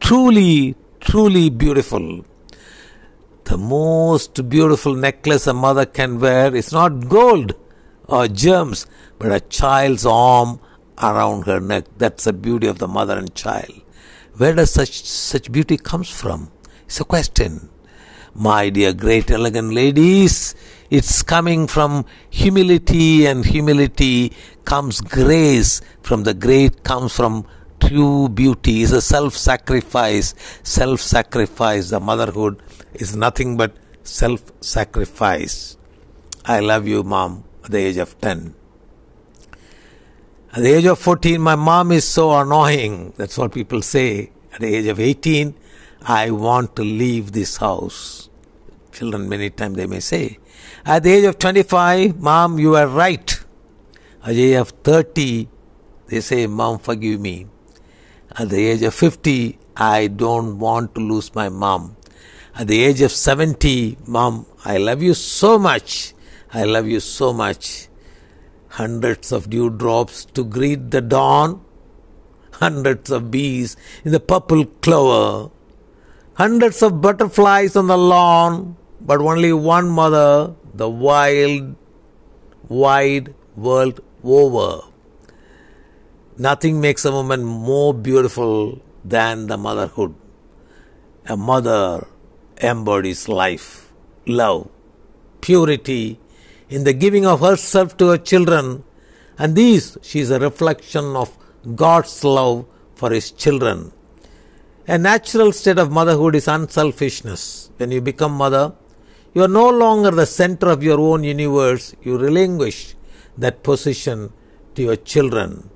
truly, 0.00 0.76
truly 1.00 1.48
beautiful. 1.48 2.26
The 3.44 3.56
most 3.56 4.50
beautiful 4.50 4.94
necklace 4.94 5.46
a 5.46 5.54
mother 5.54 5.86
can 5.86 6.20
wear 6.20 6.54
is 6.54 6.72
not 6.72 7.08
gold 7.08 7.54
or 8.10 8.28
gems, 8.28 8.86
but 9.18 9.32
a 9.32 9.40
child's 9.40 10.04
arm 10.04 10.60
around 11.00 11.46
her 11.46 11.60
neck. 11.60 11.84
That's 11.96 12.24
the 12.24 12.32
beauty 12.32 12.66
of 12.66 12.78
the 12.78 12.88
mother 12.88 13.16
and 13.16 13.34
child. 13.34 13.72
Where 14.36 14.54
does 14.54 14.70
such, 14.72 15.04
such 15.04 15.50
beauty 15.52 15.76
comes 15.76 16.10
from? 16.10 16.50
It's 16.84 17.00
a 17.00 17.04
question. 17.04 17.70
My 18.34 18.70
dear 18.70 18.92
great 18.92 19.30
elegant 19.30 19.72
ladies, 19.72 20.54
it's 20.88 21.22
coming 21.22 21.66
from 21.66 22.04
humility 22.30 23.26
and 23.26 23.44
humility 23.44 24.32
comes 24.64 25.00
grace. 25.00 25.80
From 26.02 26.22
the 26.22 26.34
great 26.34 26.82
comes 26.84 27.14
from 27.14 27.46
true 27.80 28.28
beauty 28.28 28.82
is 28.82 28.92
a 28.92 29.00
self-sacrifice. 29.00 30.34
Self-sacrifice, 30.62 31.90
the 31.90 32.00
motherhood 32.00 32.62
is 32.94 33.16
nothing 33.16 33.56
but 33.56 33.76
self-sacrifice. 34.04 35.76
I 36.44 36.60
love 36.60 36.86
you, 36.86 37.02
mom, 37.02 37.44
at 37.64 37.70
the 37.70 37.78
age 37.78 37.96
of 37.96 38.20
10. 38.20 38.54
At 40.52 40.62
the 40.62 40.74
age 40.74 40.86
of 40.86 40.98
14, 40.98 41.40
my 41.40 41.54
mom 41.54 41.92
is 41.92 42.04
so 42.04 42.32
annoying. 42.36 43.12
That's 43.16 43.38
what 43.38 43.52
people 43.52 43.82
say. 43.82 44.32
At 44.52 44.60
the 44.60 44.74
age 44.74 44.86
of 44.86 44.98
18, 44.98 45.54
I 46.02 46.30
want 46.30 46.74
to 46.76 46.82
leave 46.82 47.32
this 47.32 47.58
house. 47.58 48.28
Children, 48.92 49.28
many 49.28 49.50
times 49.50 49.76
they 49.76 49.86
may 49.86 50.00
say. 50.00 50.38
At 50.84 51.04
the 51.04 51.12
age 51.12 51.24
of 51.24 51.38
25, 51.38 52.18
mom, 52.18 52.58
you 52.58 52.74
are 52.74 52.88
right. 52.88 53.40
At 54.24 54.34
the 54.34 54.54
age 54.54 54.60
of 54.60 54.70
30, 54.70 55.48
they 56.08 56.20
say, 56.20 56.46
mom, 56.46 56.78
forgive 56.80 57.20
me. 57.20 57.46
At 58.36 58.48
the 58.48 58.66
age 58.66 58.82
of 58.82 58.94
50, 58.94 59.58
I 59.76 60.08
don't 60.08 60.58
want 60.58 60.94
to 60.96 61.00
lose 61.00 61.34
my 61.34 61.48
mom. 61.48 61.96
At 62.56 62.66
the 62.66 62.82
age 62.82 63.00
of 63.02 63.12
70, 63.12 63.98
mom, 64.06 64.46
I 64.64 64.78
love 64.78 65.02
you 65.02 65.14
so 65.14 65.58
much. 65.58 66.12
I 66.52 66.64
love 66.64 66.88
you 66.88 66.98
so 66.98 67.32
much 67.32 67.86
hundreds 68.70 69.30
of 69.30 69.48
dewdrops 69.50 70.24
to 70.36 70.42
greet 70.42 70.90
the 70.90 71.00
dawn, 71.00 71.64
hundreds 72.54 73.08
of 73.10 73.30
bees 73.30 73.76
in 74.04 74.10
the 74.10 74.18
purple 74.18 74.64
clover, 74.82 75.52
hundreds 76.34 76.82
of 76.82 77.00
butterflies 77.00 77.76
on 77.76 77.86
the 77.86 77.96
lawn, 77.96 78.76
but 79.00 79.20
only 79.20 79.52
one 79.52 79.88
mother, 79.88 80.54
the 80.74 80.88
wild, 80.88 81.76
wide 82.68 83.32
world 83.54 84.00
over. 84.24 84.82
Nothing 86.36 86.80
makes 86.80 87.04
a 87.04 87.12
woman 87.12 87.44
more 87.44 87.94
beautiful 87.94 88.80
than 89.04 89.46
the 89.46 89.56
motherhood. 89.56 90.16
A 91.26 91.36
mother 91.36 92.08
embodies 92.60 93.28
life, 93.28 93.92
love, 94.26 94.68
purity, 95.40 96.18
in 96.70 96.84
the 96.84 96.92
giving 96.92 97.26
of 97.26 97.40
herself 97.40 97.96
to 97.98 98.08
her 98.08 98.18
children, 98.18 98.84
and 99.38 99.56
these 99.56 99.98
she 100.02 100.20
is 100.20 100.30
a 100.30 100.38
reflection 100.38 101.16
of 101.16 101.36
God's 101.74 102.24
love 102.24 102.66
for 102.94 103.10
his 103.10 103.30
children. 103.30 103.92
A 104.86 104.96
natural 104.96 105.52
state 105.52 105.78
of 105.78 105.90
motherhood 105.90 106.34
is 106.34 106.48
unselfishness. 106.48 107.70
When 107.76 107.90
you 107.90 108.00
become 108.00 108.32
mother, 108.32 108.72
you 109.34 109.42
are 109.42 109.48
no 109.48 109.68
longer 109.70 110.10
the 110.10 110.26
center 110.26 110.68
of 110.68 110.82
your 110.82 110.98
own 110.98 111.24
universe, 111.24 111.94
you 112.02 112.18
relinquish 112.18 112.94
that 113.38 113.62
position 113.62 114.32
to 114.74 114.82
your 114.82 114.96
children. 114.96 115.70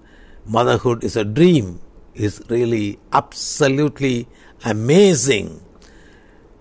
Motherhood 0.46 1.04
is 1.04 1.16
a 1.16 1.24
dream, 1.24 1.80
is 2.14 2.42
really 2.48 2.98
absolutely 3.12 4.28
amazing. 4.64 5.63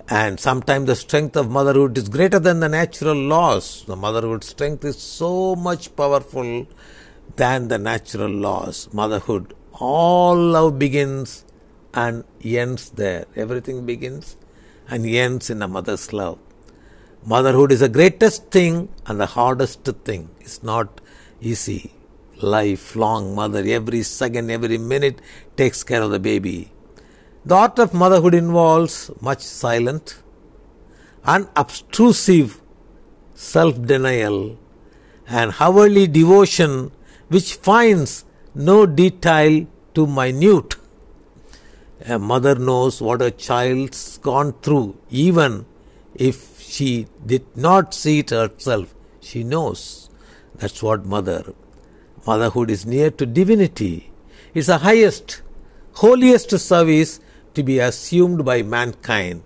And 0.10 0.40
sometimes 0.40 0.88
the 0.88 0.96
strength 0.96 1.38
of 1.38 1.50
motherhood 1.50 1.98
is 1.98 2.10
greater 2.10 2.40
than 2.40 2.60
the 2.60 2.68
natural 2.68 3.16
laws. 3.16 3.86
The 3.88 3.96
motherhood 3.96 4.44
strength 4.44 4.84
is 4.84 5.02
so 5.02 5.56
much 5.56 5.96
powerful 5.96 6.68
than 7.38 7.70
the 7.70 7.78
natural 7.78 8.30
laws. 8.30 8.90
Motherhood, 8.92 9.54
all 9.72 10.36
love 10.36 10.78
begins 10.78 11.46
and 11.94 12.26
ends 12.44 12.90
there. 12.90 13.26
Everything 13.36 13.86
begins 13.86 14.36
and 14.90 15.06
ends 15.06 15.50
in 15.50 15.62
a 15.62 15.68
mother's 15.68 16.12
love. 16.12 16.40
Motherhood 17.26 17.72
is 17.72 17.80
the 17.80 17.88
greatest 17.88 18.52
thing 18.52 18.90
and 19.06 19.20
the 19.20 19.26
hardest 19.28 19.86
thing. 20.04 20.30
It's 20.42 20.62
not 20.62 21.00
easy. 21.40 21.94
Lifelong 22.42 23.34
mother, 23.34 23.64
every 23.66 24.04
second, 24.04 24.52
every 24.52 24.78
minute 24.78 25.22
takes 25.56 25.84
care 25.84 26.02
of 26.02 26.12
the 26.12 26.20
baby. 26.20 26.73
The 27.46 27.56
art 27.56 27.78
of 27.78 27.94
motherhood 27.94 28.34
involves 28.34 29.12
much 29.20 29.42
silent, 29.42 30.22
unobtrusive 31.26 32.62
self 33.36 33.82
denial 33.82 34.58
and 35.28 35.54
hourly 35.60 36.08
devotion 36.08 36.92
which 37.28 37.56
finds 37.56 38.24
no 38.56 38.86
detail 38.86 39.68
too 39.94 40.08
minute. 40.08 40.76
A 42.06 42.18
mother 42.18 42.56
knows 42.56 43.02
what 43.02 43.22
a 43.22 43.32
child's 43.32 44.18
gone 44.20 44.54
through, 44.62 44.98
even 45.10 45.66
if 46.16 46.62
she 46.62 47.08
did 47.26 47.46
not 47.58 47.94
see 47.94 48.20
it 48.20 48.30
herself. 48.30 48.96
She 49.20 49.44
knows. 49.44 50.10
That's 50.56 50.82
what 50.82 51.06
mother. 51.06 51.54
Motherhood 52.26 52.70
is 52.70 52.86
near 52.86 53.12
to 53.12 53.26
divinity. 53.26 54.12
It's 54.54 54.68
the 54.68 54.78
highest, 54.78 55.42
holiest 55.94 56.58
service 56.60 57.20
to 57.54 57.64
be 57.64 57.80
assumed 57.80 58.46
by 58.46 58.62
mankind. 58.62 59.44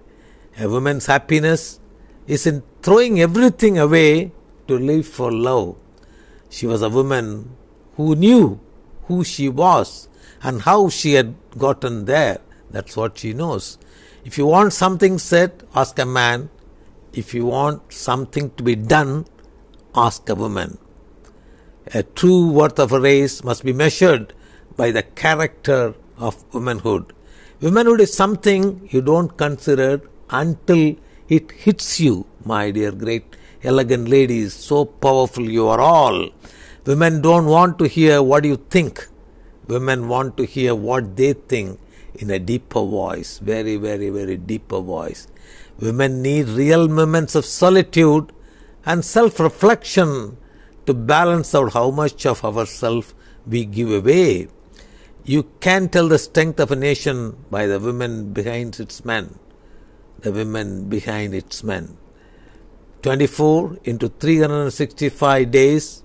A 0.59 0.67
woman's 0.67 1.05
happiness 1.05 1.79
is 2.25 2.47
in 2.47 2.63
throwing 2.81 3.19
everything 3.19 3.77
away 3.77 4.31
to 4.67 4.77
live 4.77 5.07
for 5.07 5.31
love. 5.31 5.75
She 6.49 6.65
was 6.65 6.81
a 6.81 6.89
woman 6.89 7.55
who 7.95 8.15
knew 8.15 8.59
who 9.05 9.23
she 9.23 9.49
was 9.49 10.07
and 10.41 10.61
how 10.61 10.89
she 10.89 11.13
had 11.13 11.35
gotten 11.57 12.05
there. 12.05 12.39
That's 12.69 12.97
what 12.97 13.17
she 13.17 13.33
knows. 13.33 13.77
If 14.25 14.37
you 14.37 14.45
want 14.45 14.73
something 14.73 15.17
said, 15.19 15.63
ask 15.73 15.97
a 15.99 16.05
man. 16.05 16.49
If 17.13 17.33
you 17.33 17.45
want 17.45 17.93
something 17.93 18.51
to 18.57 18.63
be 18.63 18.75
done, 18.75 19.25
ask 19.95 20.27
a 20.29 20.35
woman. 20.35 20.77
A 21.93 22.03
true 22.03 22.51
worth 22.51 22.79
of 22.79 22.91
a 22.91 22.99
race 22.99 23.43
must 23.43 23.63
be 23.63 23.73
measured 23.73 24.33
by 24.75 24.91
the 24.91 25.03
character 25.03 25.95
of 26.17 26.43
womanhood. 26.53 27.13
Womanhood 27.59 28.01
is 28.01 28.13
something 28.13 28.87
you 28.91 29.01
don't 29.01 29.35
consider 29.35 30.01
until 30.29 30.95
it 31.27 31.51
hits 31.53 31.99
you, 31.99 32.27
my 32.45 32.69
dear 32.69 32.91
great 32.91 33.35
elegant 33.63 34.07
ladies. 34.07 34.53
So 34.53 34.85
powerful 34.85 35.43
you 35.43 35.67
are 35.67 35.81
all. 35.81 36.29
Women 36.85 37.19
don't 37.19 37.47
want 37.47 37.79
to 37.79 37.87
hear 37.87 38.21
what 38.21 38.45
you 38.45 38.57
think. 38.57 39.07
Women 39.67 40.07
want 40.07 40.37
to 40.37 40.45
hear 40.45 40.75
what 40.75 41.17
they 41.17 41.33
think 41.33 41.79
in 42.13 42.29
a 42.29 42.37
deeper 42.37 42.81
voice, 42.81 43.39
very, 43.39 43.75
very, 43.75 44.11
very 44.11 44.37
deeper 44.37 44.79
voice. 44.79 45.27
Women 45.79 46.21
need 46.21 46.49
real 46.49 46.87
moments 46.87 47.33
of 47.33 47.43
solitude 47.43 48.31
and 48.85 49.03
self 49.03 49.39
reflection 49.39 50.37
to 50.85 50.93
balance 50.93 51.55
out 51.55 51.73
how 51.73 51.89
much 51.89 52.27
of 52.27 52.45
ourself 52.45 53.15
we 53.47 53.65
give 53.65 53.91
away. 53.91 54.47
You 55.27 55.43
can 55.59 55.89
tell 55.89 56.07
the 56.07 56.17
strength 56.19 56.57
of 56.61 56.71
a 56.71 56.77
nation 56.77 57.35
by 57.51 57.67
the 57.67 57.81
women 57.81 58.31
behind 58.31 58.79
its 58.79 59.03
men, 59.03 59.37
the 60.19 60.31
women 60.31 60.87
behind 60.87 61.35
its 61.35 61.65
men. 61.65 61.97
24 63.01 63.79
into 63.83 64.07
365 64.07 65.51
days, 65.51 66.01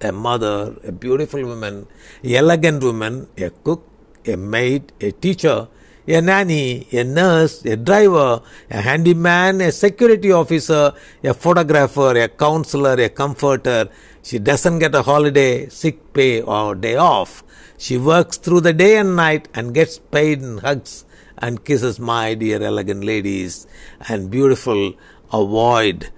a 0.00 0.12
mother, 0.12 0.76
a 0.84 0.92
beautiful 0.92 1.44
woman, 1.44 1.88
elegant 2.22 2.84
woman, 2.84 3.26
a 3.36 3.50
cook, 3.50 3.88
a 4.24 4.36
maid, 4.36 4.92
a 5.00 5.10
teacher, 5.10 5.66
a 6.06 6.20
nanny, 6.20 6.86
a 6.92 7.02
nurse, 7.02 7.64
a 7.64 7.76
driver, 7.76 8.40
a 8.70 8.80
handyman, 8.80 9.60
a 9.62 9.72
security 9.72 10.30
officer, 10.30 10.92
a 11.24 11.34
photographer, 11.34 12.16
a 12.16 12.28
counselor, 12.28 12.94
a 13.02 13.08
comforter. 13.08 13.88
She 14.22 14.38
doesn't 14.38 14.78
get 14.78 14.94
a 14.94 15.02
holiday, 15.02 15.68
sick 15.70 16.12
pay, 16.12 16.40
or 16.40 16.76
day 16.76 16.94
off. 16.94 17.42
She 17.76 17.98
works 17.98 18.36
through 18.36 18.60
the 18.60 18.72
day 18.72 18.96
and 18.96 19.16
night 19.16 19.48
and 19.54 19.74
gets 19.74 19.98
paid 19.98 20.42
in 20.42 20.58
hugs 20.58 21.04
and 21.38 21.64
kisses, 21.64 21.98
my 21.98 22.34
dear 22.34 22.62
elegant 22.62 23.04
ladies 23.04 23.66
and 24.08 24.30
beautiful. 24.30 24.94
Avoid 25.32 26.10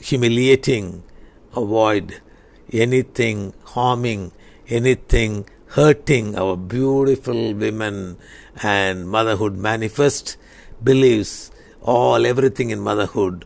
humiliating, 0.00 1.02
avoid 1.54 2.20
anything 2.72 3.54
harming, 3.64 4.32
anything 4.68 5.48
hurting 5.66 6.36
our 6.36 6.56
beautiful 6.56 7.52
women. 7.54 8.16
And 8.62 9.08
motherhood 9.08 9.56
manifest 9.56 10.36
believes 10.82 11.50
all 11.82 12.24
everything 12.24 12.70
in 12.70 12.80
motherhood. 12.80 13.44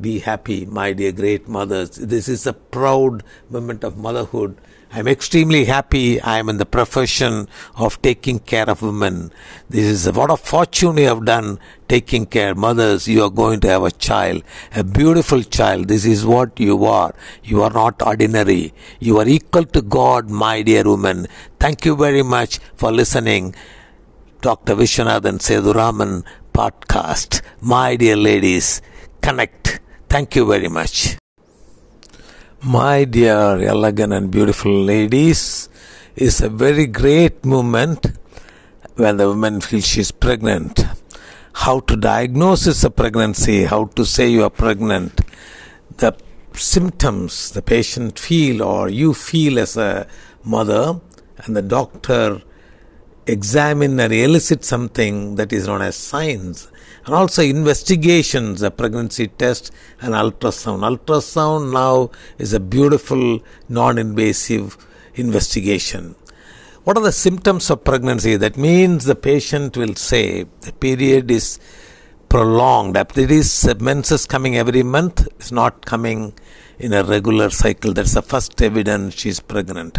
Be 0.00 0.20
happy 0.20 0.64
my 0.64 0.92
dear 0.92 1.12
great 1.12 1.48
mothers. 1.48 1.90
This 1.96 2.28
is 2.28 2.46
a 2.46 2.52
proud 2.52 3.22
moment 3.50 3.84
of 3.84 3.96
motherhood 3.98 4.56
I'm 4.90 5.06
extremely 5.06 5.66
happy 5.66 6.18
I 6.20 6.38
am 6.38 6.48
in 6.48 6.56
the 6.56 6.64
profession 6.64 7.46
of 7.76 8.00
taking 8.00 8.38
care 8.38 8.68
of 8.70 8.80
women. 8.80 9.30
This 9.68 9.84
is 9.84 10.10
what 10.10 10.30
a 10.30 10.36
fortune 10.38 10.96
you 10.96 11.08
have 11.08 11.26
done 11.26 11.58
taking 11.88 12.24
care. 12.24 12.54
Mothers, 12.54 13.06
you 13.06 13.22
are 13.22 13.30
going 13.30 13.60
to 13.60 13.68
have 13.68 13.82
a 13.82 13.90
child, 13.90 14.42
a 14.74 14.82
beautiful 14.82 15.42
child. 15.42 15.88
This 15.88 16.06
is 16.06 16.24
what 16.24 16.58
you 16.58 16.86
are. 16.86 17.14
You 17.44 17.62
are 17.62 17.70
not 17.70 18.00
ordinary. 18.00 18.72
You 18.98 19.18
are 19.18 19.28
equal 19.28 19.64
to 19.66 19.82
God, 19.82 20.30
my 20.30 20.62
dear 20.62 20.84
woman. 20.84 21.26
Thank 21.60 21.84
you 21.84 21.94
very 21.94 22.22
much 22.22 22.58
for 22.74 22.90
listening. 22.90 23.54
Dr. 24.40 24.74
Vishwanathan 24.74 25.38
Seduraman 25.38 26.24
podcast. 26.54 27.42
My 27.60 27.96
dear 27.96 28.16
ladies, 28.16 28.80
connect. 29.20 29.80
Thank 30.08 30.34
you 30.34 30.46
very 30.46 30.68
much. 30.68 31.17
My 32.60 33.04
dear, 33.04 33.62
elegant, 33.62 34.12
and 34.12 34.32
beautiful 34.32 34.82
ladies, 34.82 35.68
is 36.16 36.40
a 36.40 36.48
very 36.48 36.86
great 36.86 37.44
moment 37.44 38.18
when 38.96 39.16
the 39.16 39.28
woman 39.28 39.60
feels 39.60 39.86
she's 39.86 40.10
pregnant. 40.10 40.84
How 41.52 41.78
to 41.78 41.96
diagnose 41.96 42.82
a 42.82 42.90
pregnancy, 42.90 43.62
how 43.62 43.84
to 43.94 44.04
say 44.04 44.26
you 44.28 44.42
are 44.42 44.50
pregnant, 44.50 45.20
the 45.98 46.16
symptoms 46.52 47.52
the 47.52 47.62
patient 47.62 48.18
feel 48.18 48.64
or 48.64 48.88
you 48.88 49.14
feel 49.14 49.60
as 49.60 49.76
a 49.76 50.08
mother, 50.42 51.00
and 51.44 51.54
the 51.54 51.62
doctor 51.62 52.42
examine 53.28 54.00
and 54.00 54.12
elicit 54.12 54.64
something 54.64 55.36
that 55.36 55.52
is 55.52 55.68
known 55.68 55.82
as 55.82 55.94
signs 55.94 56.72
and 57.08 57.14
also 57.14 57.42
investigations, 57.42 58.60
a 58.60 58.70
pregnancy 58.70 59.28
test 59.28 59.70
and 60.02 60.12
ultrasound. 60.12 60.80
Ultrasound 60.80 61.72
now 61.72 62.10
is 62.36 62.52
a 62.52 62.60
beautiful 62.60 63.40
non-invasive 63.66 64.76
investigation. 65.14 66.14
What 66.84 66.98
are 66.98 67.02
the 67.02 67.12
symptoms 67.12 67.70
of 67.70 67.82
pregnancy? 67.82 68.36
That 68.36 68.58
means 68.58 69.06
the 69.06 69.14
patient 69.14 69.78
will 69.78 69.94
say 69.94 70.44
the 70.60 70.72
period 70.74 71.30
is 71.30 71.58
prolonged. 72.28 72.94
It 72.98 73.30
is 73.30 73.66
uh, 73.66 73.74
menses 73.80 74.26
coming 74.26 74.58
every 74.58 74.82
month, 74.82 75.26
it's 75.38 75.50
not 75.50 75.86
coming 75.86 76.34
in 76.78 76.92
a 76.92 77.02
regular 77.04 77.48
cycle. 77.48 77.94
That's 77.94 78.12
the 78.12 78.20
first 78.20 78.60
evidence 78.60 79.14
she 79.14 79.30
is 79.30 79.40
pregnant. 79.40 79.96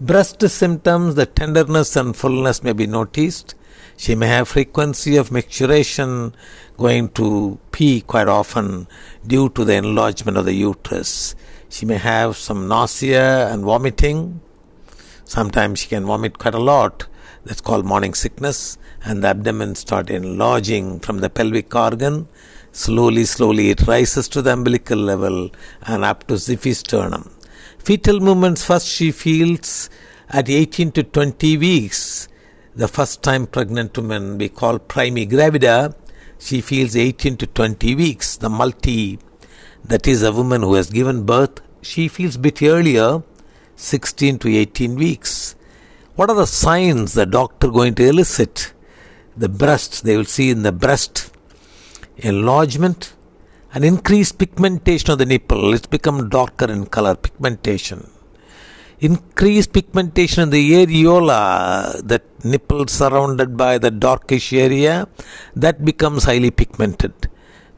Breast 0.00 0.42
symptoms, 0.48 1.14
the 1.14 1.26
tenderness 1.26 1.94
and 1.94 2.16
fullness 2.16 2.64
may 2.64 2.72
be 2.72 2.88
noticed. 2.88 3.54
She 4.00 4.14
may 4.14 4.28
have 4.28 4.48
frequency 4.48 5.18
of 5.18 5.28
micturition 5.28 6.32
going 6.78 7.10
to 7.10 7.58
pee 7.70 8.00
quite 8.00 8.28
often 8.28 8.88
due 9.26 9.50
to 9.50 9.62
the 9.62 9.74
enlargement 9.74 10.38
of 10.38 10.46
the 10.46 10.54
uterus. 10.54 11.34
She 11.68 11.84
may 11.84 11.98
have 11.98 12.38
some 12.38 12.66
nausea 12.66 13.52
and 13.52 13.62
vomiting. 13.62 14.40
Sometimes 15.24 15.80
she 15.80 15.88
can 15.88 16.06
vomit 16.06 16.38
quite 16.38 16.54
a 16.54 16.58
lot. 16.58 17.08
That's 17.44 17.60
called 17.60 17.84
morning 17.84 18.14
sickness. 18.14 18.78
And 19.04 19.22
the 19.22 19.28
abdomen 19.28 19.74
start 19.74 20.08
enlarging 20.08 21.00
from 21.00 21.18
the 21.18 21.28
pelvic 21.28 21.74
organ. 21.74 22.26
Slowly, 22.72 23.26
slowly 23.26 23.68
it 23.68 23.86
rises 23.86 24.28
to 24.28 24.40
the 24.40 24.54
umbilical 24.54 24.98
level 24.98 25.50
and 25.82 26.06
up 26.06 26.26
to 26.28 26.34
xiphisternum. 26.36 27.30
Fetal 27.76 28.18
movements 28.18 28.64
first 28.64 28.86
she 28.88 29.12
feels 29.12 29.90
at 30.30 30.48
18 30.48 30.92
to 30.92 31.02
20 31.02 31.58
weeks 31.58 32.29
the 32.74 32.88
first 32.88 33.22
time 33.22 33.46
pregnant 33.46 33.96
woman 33.96 34.38
we 34.38 34.48
call 34.48 34.78
primigravida, 34.78 35.94
she 36.38 36.60
feels 36.60 36.94
18 36.94 37.36
to 37.38 37.46
20 37.46 37.94
weeks. 37.94 38.36
The 38.36 38.48
multi, 38.48 39.18
that 39.84 40.06
is 40.06 40.22
a 40.22 40.32
woman 40.32 40.62
who 40.62 40.74
has 40.74 40.90
given 40.90 41.26
birth, 41.26 41.60
she 41.82 42.08
feels 42.08 42.36
bit 42.36 42.62
earlier, 42.62 43.22
16 43.76 44.38
to 44.40 44.48
18 44.48 44.94
weeks. 44.94 45.56
What 46.14 46.30
are 46.30 46.36
the 46.36 46.46
signs 46.46 47.14
the 47.14 47.26
doctor 47.26 47.68
going 47.68 47.94
to 47.96 48.06
elicit? 48.06 48.72
The 49.36 49.48
breast, 49.48 50.04
they 50.04 50.16
will 50.16 50.24
see 50.24 50.50
in 50.50 50.62
the 50.62 50.72
breast 50.72 51.32
enlargement, 52.18 53.14
an 53.72 53.84
increased 53.84 54.38
pigmentation 54.38 55.10
of 55.10 55.18
the 55.18 55.26
nipple. 55.26 55.74
It's 55.74 55.86
become 55.86 56.28
darker 56.28 56.70
in 56.70 56.86
color, 56.86 57.14
pigmentation 57.14 58.10
increased 59.00 59.72
pigmentation 59.72 60.42
in 60.44 60.50
the 60.50 60.72
areola, 60.84 62.06
that 62.06 62.22
nipple 62.44 62.86
surrounded 62.86 63.56
by 63.56 63.78
the 63.78 63.90
darkish 63.90 64.52
area, 64.52 65.08
that 65.56 65.84
becomes 65.84 66.24
highly 66.24 66.50
pigmented. 66.50 67.14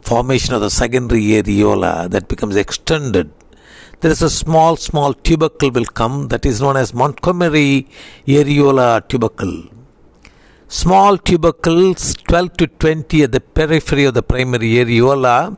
Formation 0.00 0.54
of 0.54 0.61
the 0.61 0.70
secondary 0.70 1.22
areola 1.22 2.11
that 2.11 2.26
becomes 2.28 2.56
extended. 2.56 3.30
There 4.00 4.11
is 4.11 4.20
a 4.20 4.30
small, 4.30 4.76
small 4.76 5.14
tubercle 5.14 5.70
will 5.70 5.85
come 5.85 6.26
that 6.28 6.44
is 6.44 6.61
known 6.61 6.76
as 6.76 6.92
Montgomery 6.92 7.88
areola 8.26 9.06
tubercle. 9.08 9.68
Small 10.66 11.18
tubercles, 11.18 12.14
12 12.14 12.52
to 12.54 12.66
20 12.66 13.22
at 13.22 13.32
the 13.32 13.40
periphery 13.40 14.04
of 14.04 14.14
the 14.14 14.22
primary 14.22 14.70
areola, 14.70 15.56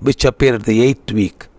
which 0.00 0.26
appear 0.26 0.56
at 0.56 0.64
the 0.64 0.82
eighth 0.82 1.12
week 1.12 1.49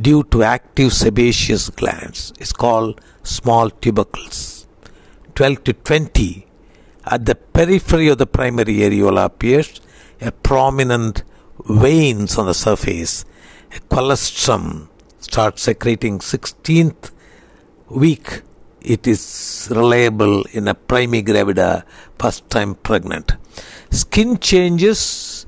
due 0.00 0.24
to 0.24 0.42
active 0.42 0.92
sebaceous 0.92 1.70
glands 1.70 2.32
is 2.38 2.52
called 2.52 3.00
small 3.22 3.70
tubercles. 3.70 4.66
12 5.34 5.64
to 5.64 5.72
20 5.72 6.46
at 7.06 7.26
the 7.26 7.34
periphery 7.34 8.08
of 8.08 8.18
the 8.18 8.26
primary 8.26 8.76
areola 8.76 9.26
appears 9.26 9.80
a 10.20 10.32
prominent 10.32 11.22
veins 11.66 12.38
on 12.38 12.46
the 12.46 12.54
surface. 12.54 13.24
A 13.74 13.80
colostrum 13.80 14.88
starts 15.18 15.62
secreting 15.62 16.18
16th 16.18 17.10
week. 17.88 18.42
It 18.80 19.06
is 19.06 19.68
reliable 19.70 20.44
in 20.52 20.68
a 20.68 20.74
primigravida 20.74 21.84
first 22.18 22.48
time 22.50 22.74
pregnant. 22.74 23.32
Skin 23.90 24.38
changes 24.38 25.46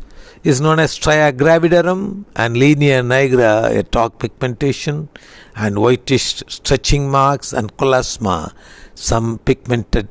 is 0.50 0.60
known 0.64 0.78
as 0.82 0.90
stria 0.96 1.28
gravidarum 1.40 2.24
and 2.42 2.56
linea 2.56 3.02
nigra, 3.12 3.52
a 3.78 3.82
dark 3.82 4.12
pigmentation, 4.20 5.08
and 5.56 5.76
whitish 5.82 6.26
stretching 6.56 7.10
marks, 7.10 7.52
and 7.52 7.76
chloasma, 7.76 8.52
some 8.94 9.38
pigmented 9.38 10.06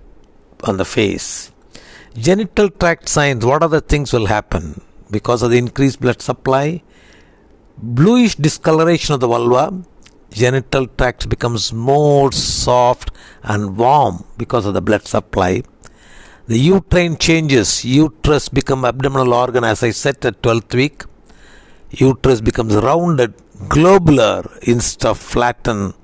on 0.65 0.75
the 0.75 0.83
face. 0.83 1.53
Genital 2.27 2.69
tract 2.69 3.07
signs, 3.07 3.45
what 3.45 3.63
other 3.63 3.79
things 3.79 4.11
will 4.11 4.25
happen? 4.25 4.81
Because 5.09 5.41
of 5.41 5.51
the 5.51 5.57
increased 5.57 6.01
blood 6.01 6.21
supply, 6.21 6.83
bluish 7.77 8.35
discoloration 8.35 9.13
of 9.13 9.21
the 9.21 9.27
vulva, 9.27 9.65
genital 10.31 10.85
tract 10.87 11.29
becomes 11.29 11.71
more 11.71 12.29
soft 12.33 13.09
and 13.43 13.77
warm 13.77 14.25
because 14.37 14.65
of 14.65 14.73
the 14.73 14.81
blood 14.81 15.07
supply. 15.07 15.63
The 16.47 16.59
uterine 16.59 17.17
changes, 17.17 17.83
uterus 17.83 18.49
become 18.49 18.85
abdominal 18.85 19.33
organ 19.33 19.63
as 19.63 19.81
I 19.81 19.89
said 19.89 20.23
at 20.23 20.43
12th 20.43 20.75
week. 20.75 21.03
Uterus 21.89 22.39
becomes 22.39 22.75
rounded, 22.75 23.33
globular 23.67 24.47
instead 24.61 25.09
of 25.09 25.17
flattened 25.17 25.95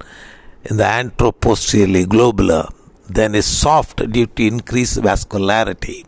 in 0.63 0.77
the 0.77 0.83
anteroposteriorly 0.83 2.09
globular, 2.09 2.69
then 3.07 3.35
is 3.35 3.45
soft 3.45 3.97
due 4.11 4.25
to 4.25 4.47
increased 4.47 4.97
vascularity. 4.97 6.07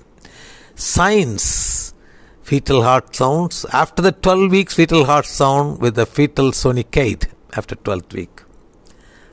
Signs 0.74 1.94
fetal 2.42 2.82
heart 2.82 3.16
sounds 3.16 3.66
after 3.72 4.02
the 4.02 4.14
12 4.14 4.50
weeks 4.50 4.74
fetal 4.74 5.06
heart 5.06 5.28
sound 5.28 5.80
with 5.80 5.94
the 5.94 6.08
fetal 6.08 6.52
Sonicaid 6.52 7.28
after 7.56 7.76
12th 7.76 8.14
week. 8.14 8.42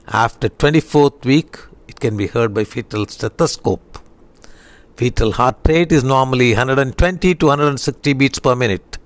After 0.08 0.50
24th 0.50 1.24
week, 1.24 1.56
it 1.88 1.98
can 2.00 2.18
be 2.18 2.26
heard 2.26 2.52
by 2.52 2.64
fetal 2.64 3.06
stethoscope. 3.06 3.99
Fetal 5.00 5.32
heart 5.32 5.56
rate 5.66 5.92
is 5.92 6.04
normally 6.04 6.50
120 6.50 7.34
to 7.36 7.46
160 7.46 8.12
beats 8.12 8.38
per 8.38 8.54
minute. 8.54 8.98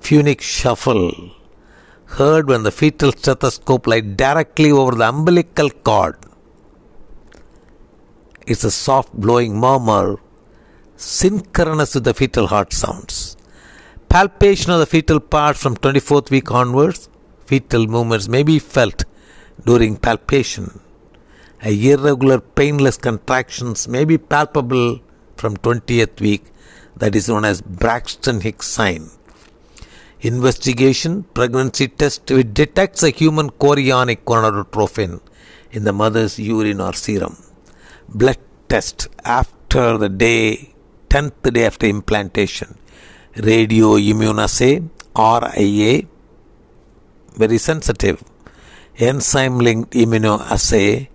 Funic 0.00 0.40
souffle 0.40 1.32
heard 2.18 2.46
when 2.48 2.62
the 2.62 2.70
fetal 2.70 3.10
stethoscope 3.10 3.88
lies 3.88 4.04
directly 4.14 4.70
over 4.70 4.92
the 4.92 5.08
umbilical 5.08 5.68
cord. 5.88 6.16
It's 8.46 8.62
a 8.62 8.70
soft 8.70 9.14
blowing 9.14 9.58
murmur 9.58 10.20
synchronous 10.94 11.96
with 11.96 12.04
the 12.04 12.14
fetal 12.14 12.46
heart 12.46 12.72
sounds. 12.72 13.36
Palpation 14.08 14.70
of 14.70 14.78
the 14.78 14.86
fetal 14.86 15.18
parts 15.18 15.60
from 15.60 15.76
24th 15.76 16.30
week 16.30 16.52
onwards, 16.52 17.08
fetal 17.46 17.88
movements 17.88 18.28
may 18.28 18.44
be 18.44 18.60
felt 18.60 19.04
during 19.64 19.96
palpation. 19.96 20.78
A 21.64 21.72
irregular 21.72 22.38
painless 22.38 22.96
contractions 22.96 23.88
may 23.88 24.04
be 24.04 24.18
palpable 24.18 25.00
from 25.36 25.56
20th 25.56 26.20
week, 26.20 26.44
that 26.96 27.14
is 27.14 27.28
known 27.28 27.44
as 27.44 27.60
Braxton 27.60 28.40
Hicks 28.40 28.66
sign. 28.66 29.10
Investigation 30.20 31.24
pregnancy 31.34 31.88
test 31.88 32.30
it 32.30 32.54
detects 32.54 33.02
a 33.02 33.10
human 33.10 33.50
chorionic 33.50 34.24
gonadotropin 34.24 35.20
in 35.70 35.84
the 35.84 35.92
mother's 35.92 36.38
urine 36.38 36.80
or 36.80 36.94
serum. 36.94 37.36
Blood 38.08 38.38
test 38.68 39.08
after 39.24 39.98
the 39.98 40.08
day 40.08 40.74
10th 41.10 41.52
day 41.52 41.66
after 41.66 41.86
implantation. 41.86 42.78
Radio 43.36 43.96
immunoassay, 43.96 44.88
RIA, 45.14 46.02
very 47.34 47.58
sensitive. 47.58 48.24
Enzyme 48.98 49.58
linked 49.58 49.92
immunoassay 49.92 51.08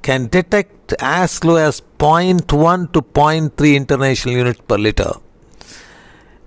can 0.00 0.26
detect 0.28 0.94
as 0.98 1.44
low 1.44 1.56
as 1.56 1.82
0.1 1.98 2.92
to 2.92 3.02
0.3 3.02 3.76
international 3.76 4.34
units 4.34 4.60
per 4.66 4.78
liter. 4.78 5.12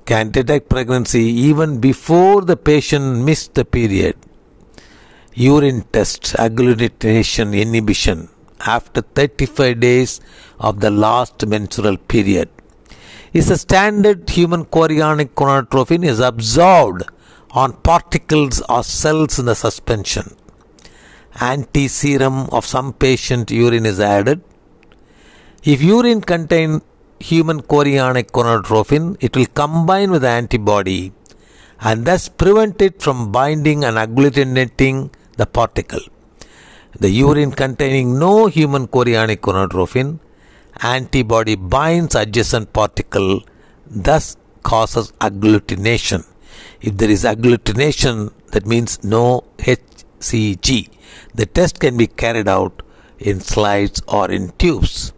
Can 0.06 0.32
detect 0.32 0.70
pregnancy 0.70 1.24
even 1.24 1.80
before 1.80 2.42
the 2.42 2.58
patient 2.58 3.24
missed 3.26 3.54
the 3.54 3.66
period. 3.66 4.16
Urine 5.34 5.84
tests 5.92 6.34
agglutination 6.34 7.60
inhibition 7.60 8.30
after 8.66 9.02
35 9.02 9.80
days 9.80 10.22
of 10.60 10.80
the 10.80 10.92
last 10.92 11.46
menstrual 11.48 11.98
period 11.98 12.50
is 13.34 13.50
a 13.50 13.58
standard 13.58 14.30
human 14.30 14.66
chorionic 14.66 15.30
gonadotropin 15.40 16.04
is 16.04 16.20
absorbed 16.20 17.04
on 17.52 17.74
particles 17.90 18.62
or 18.68 18.84
cells 18.84 19.40
in 19.40 19.46
the 19.46 19.56
suspension. 19.56 20.36
Anti-serum 21.40 22.50
of 22.52 22.66
some 22.66 22.92
patient 22.92 23.50
urine 23.50 23.86
is 23.86 24.02
added. 24.02 24.42
If 25.64 25.84
urine 25.84 26.22
contain 26.22 26.82
human 27.20 27.62
chorionic 27.62 28.32
gonadotropin, 28.32 29.18
it 29.20 29.36
will 29.36 29.46
combine 29.46 30.10
with 30.10 30.24
the 30.24 30.30
antibody 30.30 31.14
and 31.80 32.04
thus 32.04 32.30
prevent 32.30 32.82
it 32.82 33.00
from 33.00 33.32
binding 33.32 33.84
and 33.84 33.96
agglutinating 33.96 35.14
the 35.38 35.46
particle. 35.46 36.02
The 37.00 37.12
urine 37.12 37.52
containing 37.52 38.18
no 38.18 38.48
human 38.48 38.88
chorionic 38.88 39.42
gonadotropin 39.42 40.20
antibody 40.82 41.56
binds 41.56 42.16
adjacent 42.16 42.74
particle, 42.74 43.44
thus 43.86 44.38
causes 44.64 45.12
agglutination. 45.22 46.26
If 46.82 46.98
there 46.98 47.12
is 47.12 47.24
agglutination, 47.24 48.34
that 48.48 48.66
means 48.66 49.04
no 49.04 49.44
HCG. 49.60 50.90
The 51.36 51.46
test 51.46 51.80
can 51.80 51.98
be 51.98 52.08
carried 52.08 52.48
out 52.48 52.82
in 53.20 53.42
slides 53.42 54.02
or 54.08 54.32
in 54.32 54.54
tubes. 54.58 55.14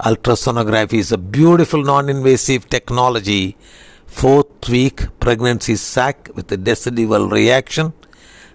Ultrasonography 0.00 0.94
is 0.94 1.10
a 1.10 1.18
beautiful 1.18 1.82
non-invasive 1.82 2.68
technology. 2.70 3.56
Fourth 4.06 4.68
week 4.68 5.06
pregnancy 5.18 5.74
sac 5.74 6.30
with 6.36 6.52
a 6.52 6.56
decidual 6.56 7.30
reaction. 7.30 7.92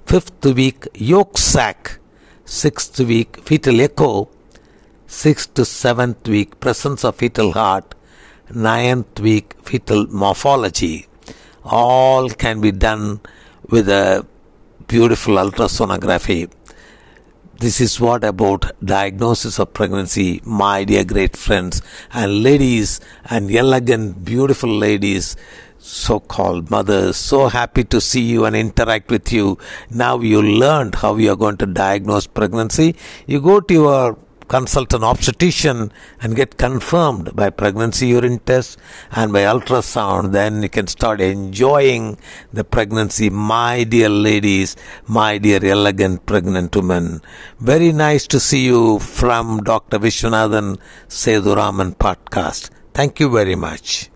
Fifth 0.05 0.45
week 0.45 0.87
yolk 0.93 1.37
sac. 1.37 1.99
Sixth 2.45 2.97
week 2.99 3.41
fetal 3.41 3.81
echo 3.81 4.29
sixth 5.05 5.53
to 5.53 5.65
seventh 5.65 6.27
week 6.27 6.59
presence 6.59 7.03
of 7.03 7.15
fetal 7.17 7.51
heart, 7.51 7.93
ninth 8.49 9.19
week 9.19 9.53
fetal 9.61 10.07
morphology. 10.07 11.07
All 11.65 12.29
can 12.29 12.61
be 12.61 12.71
done 12.71 13.19
with 13.69 13.89
a 13.89 14.25
beautiful 14.87 15.35
ultrasonography. 15.35 16.49
This 17.63 17.79
is 17.79 17.97
what 17.97 18.25
about 18.25 18.73
diagnosis 18.83 19.57
of 19.57 19.73
pregnancy, 19.73 20.41
my 20.43 20.83
dear 20.83 21.05
great 21.05 21.37
friends 21.37 21.81
and 22.11 22.43
ladies 22.43 22.99
and 23.29 23.49
elegant, 23.49 24.25
beautiful 24.25 24.69
ladies, 24.69 25.37
so 25.79 26.19
called 26.19 26.69
mothers. 26.69 27.15
So 27.15 27.47
happy 27.47 27.85
to 27.85 28.01
see 28.01 28.19
you 28.19 28.43
and 28.43 28.53
interact 28.53 29.09
with 29.09 29.31
you. 29.31 29.57
Now 29.89 30.19
you 30.19 30.41
learned 30.41 30.95
how 30.95 31.15
you 31.15 31.31
are 31.31 31.37
going 31.37 31.55
to 31.55 31.65
diagnose 31.65 32.27
pregnancy. 32.27 32.97
You 33.27 33.39
go 33.39 33.61
to 33.61 33.73
your 33.73 34.17
consult 34.53 34.93
an 34.93 35.03
obstetrician 35.03 35.91
and 36.21 36.35
get 36.35 36.59
confirmed 36.59 37.35
by 37.35 37.49
pregnancy 37.49 38.09
urine 38.09 38.37
test 38.37 38.77
and 39.11 39.33
by 39.33 39.41
ultrasound, 39.53 40.31
then 40.31 40.61
you 40.61 40.69
can 40.69 40.85
start 40.85 41.19
enjoying 41.19 42.19
the 42.51 42.63
pregnancy. 42.63 43.31
My 43.31 43.83
dear 43.83 44.09
ladies, 44.09 44.75
my 45.07 45.39
dear 45.39 45.65
elegant 45.65 46.27
pregnant 46.27 46.75
women. 46.75 47.21
Very 47.59 47.91
nice 47.91 48.27
to 48.27 48.39
see 48.39 48.63
you 48.65 48.99
from 48.99 49.63
Dr. 49.63 49.97
Vishwanathan 49.97 50.77
Seduraman 51.07 51.95
podcast. 51.95 52.69
Thank 52.93 53.19
you 53.19 53.29
very 53.31 53.55
much. 53.55 54.11